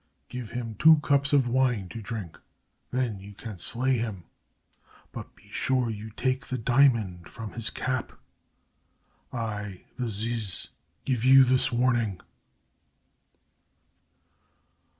Give 0.29 0.49
him 0.49 0.73
two 0.79 0.97
cups 1.03 1.31
of 1.31 1.47
wine 1.47 1.87
to 1.89 2.01
drink, 2.01 2.39
then 2.89 3.19
you 3.19 3.35
can 3.35 3.59
slay 3.59 3.99
him. 3.99 4.23
But 5.11 5.35
be 5.35 5.47
sure 5.51 5.91
you 5.91 6.09
take 6.09 6.47
the 6.47 6.57
diamond 6.57 7.27
from 7.29 7.51
his 7.51 7.69
cap. 7.69 8.13
I, 9.31 9.83
the 9.99 10.09
ziz, 10.09 10.69
give 11.05 11.23
you 11.23 11.43
this 11.43 11.71
warning." 11.71 12.19